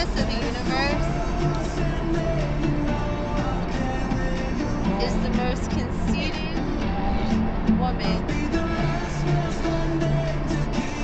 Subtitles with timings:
[0.00, 1.08] princess of the universe
[5.04, 6.58] is the most conceited
[7.78, 8.24] woman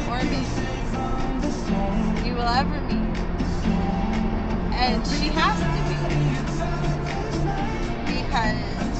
[0.09, 0.47] or man
[2.25, 3.17] you will ever meet.
[4.75, 5.97] And she has to be.
[8.07, 8.97] Because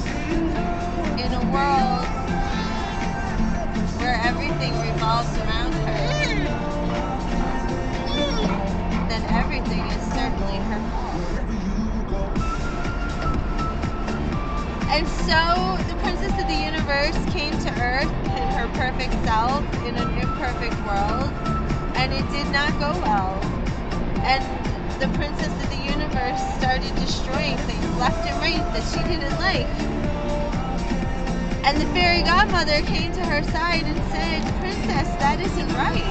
[1.19, 2.05] in a world
[3.99, 6.16] where everything revolves around her,
[9.75, 11.21] is certainly her fault.
[14.89, 19.95] And so the Princess of the Universe came to Earth in her perfect self in
[19.97, 21.33] an imperfect world,
[21.95, 23.41] and it did not go well.
[24.23, 24.43] And
[25.01, 29.67] the Princess of the Universe started destroying things left and right that she didn't like.
[31.65, 36.06] And the fairy godmother came to her side and said, Princess, that isn't right.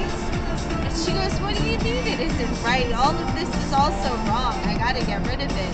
[1.07, 2.91] She goes, What do you mean it isn't right?
[2.91, 4.59] All of this is also wrong.
[4.67, 5.73] I gotta get rid of it.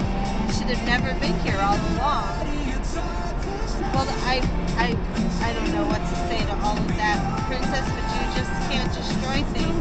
[0.53, 2.37] Should have never been here all along.
[3.97, 4.45] Well, I,
[4.77, 4.93] I,
[5.41, 8.93] I don't know what to say to all of that, Princess, but you just can't
[8.93, 9.73] destroy things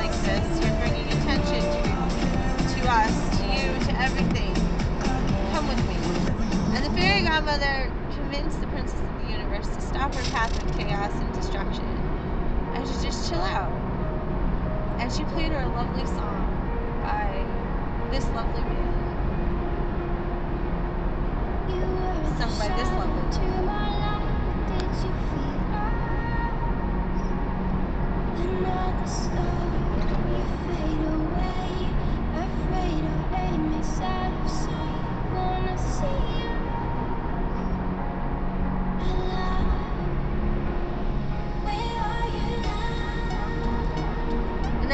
[0.00, 0.64] like this.
[0.64, 4.54] You're bringing attention to, to us, to you, to everything.
[5.52, 5.96] Come with me.
[6.76, 10.78] And the fairy godmother convinced the Princess of the Universe to stop her path of
[10.78, 11.86] chaos and destruction
[12.74, 13.87] and to just chill out.
[14.98, 17.46] And she played her a lovely song by
[18.10, 19.04] this lovely man.
[22.38, 23.58] Sung by this lovely man.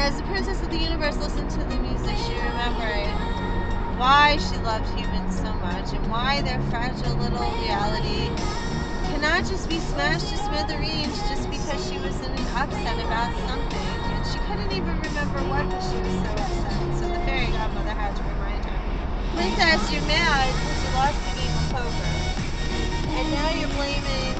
[0.05, 3.09] As the Princess of the Universe listened to the music, she remembered
[3.97, 8.29] why she loved humans so much and why their fragile little reality
[9.09, 13.89] cannot just be smashed to smithereens just because she was in an upset about something.
[14.13, 16.77] And she couldn't even remember what, but she was so upset.
[17.01, 18.77] So the fairy godmother had to remind her,
[19.33, 22.13] Princess, you're mad because you lost the game of poker.
[23.09, 24.37] And now you're blaming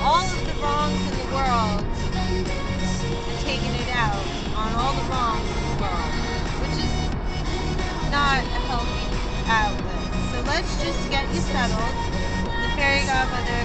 [0.00, 2.09] all of the wrongs in the world
[4.80, 6.12] all the the world,
[6.64, 6.94] which is
[8.08, 9.12] not a healthy
[9.44, 10.08] outlet.
[10.32, 11.94] So let's just get you settled.
[12.48, 13.60] The fairy godmother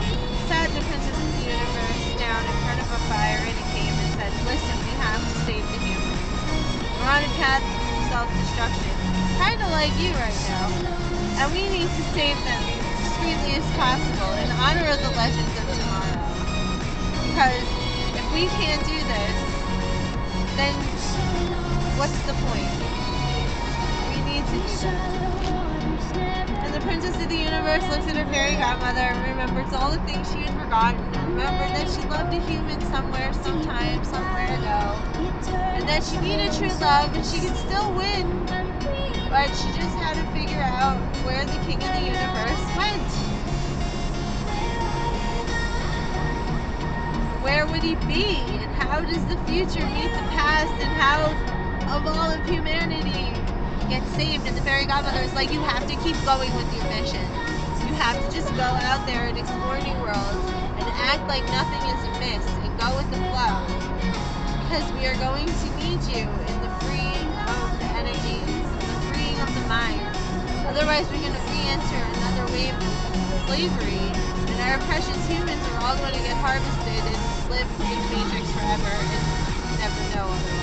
[0.52, 3.96] sat the princess of the universe down in front of a fire in a cave
[3.96, 6.20] and said, Listen, we have to save the humans.
[7.00, 8.94] We're on a path to self-destruction,
[9.40, 10.68] kind of like you right now.
[11.40, 15.56] And we need to save them as discreetly as possible in honor of the legends
[15.64, 16.28] of tomorrow.
[17.24, 17.64] Because
[18.20, 19.55] if we can't do this,
[22.06, 22.70] what's the point?
[24.14, 26.50] We need to do that.
[26.62, 29.98] And the Princess of the Universe looks at her fairy godmother and remembers all the
[30.06, 31.02] things she had forgotten.
[31.16, 35.02] And remembered that she loved a human somewhere, sometime, somewhere ago.
[35.50, 38.46] And that she needed true love and she could still win.
[38.46, 43.10] But she just had to figure out where the King of the Universe went.
[47.42, 48.46] Where would he be?
[48.62, 50.74] And how does the future meet the past?
[50.86, 51.55] And how,
[51.90, 53.38] of all of humanity,
[53.90, 54.48] get saved?
[54.48, 57.26] And the fairy godmother is like, you have to keep going with your mission.
[57.86, 60.46] You have to just go out there and explore new worlds
[60.82, 63.62] and act like nothing is amiss and go with the flow.
[64.66, 69.38] Because we are going to need you in the freeing of the energies, the freeing
[69.40, 70.02] of the mind.
[70.66, 72.94] Otherwise, we're going to re-enter another wave of
[73.46, 74.10] slavery,
[74.50, 77.22] and our precious humans are all going to get harvested and
[77.54, 80.55] live in the matrix forever and never know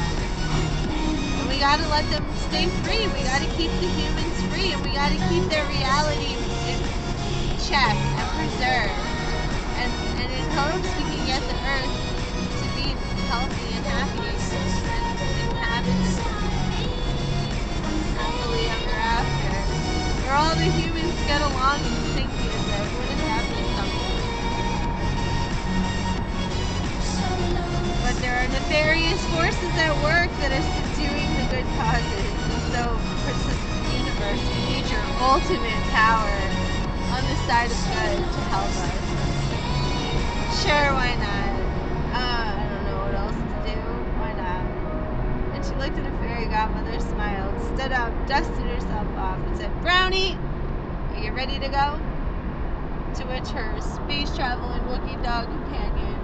[1.62, 3.06] gotta let them stay free.
[3.14, 6.34] We gotta keep the humans free, and we gotta keep their reality
[6.66, 6.78] in
[7.62, 8.98] check and preserved.
[9.78, 11.94] And and in hopes we can get the Earth
[12.58, 12.98] to be
[13.31, 14.42] healthy and happy and
[15.54, 16.19] inhabited
[18.19, 19.54] happily ever after.
[20.26, 22.90] Where all the humans get along and sing music.
[22.90, 24.19] Wouldn't that be something?
[28.02, 31.21] But there are nefarious forces at work that are subduing
[31.52, 32.32] good causes.
[32.72, 32.81] So,
[33.28, 34.40] Princess of the Universe,
[34.88, 36.32] your ultimate power
[37.12, 39.04] on the side of good to help us.
[40.64, 41.52] Sure, why not?
[42.16, 43.76] Uh, I don't know what else to do.
[44.16, 44.64] Why not?
[45.52, 49.70] And she looked at her fairy godmother, smiled, stood up, dusted herself off, and said,
[49.82, 50.38] Brownie,
[51.12, 52.00] are you ready to go?
[53.20, 56.16] To which her space traveling Wookiee dog companion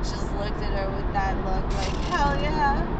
[0.00, 2.97] just looked at her with that look like, hell yeah.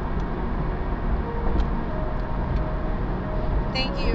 [3.78, 4.07] Thank you.